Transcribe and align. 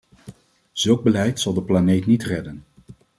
Zulk 0.71 1.03
beleid 1.03 1.39
zal 1.39 1.53
de 1.53 1.61
planeet 1.63 2.05
niet 2.05 2.23
redden. 2.23 2.63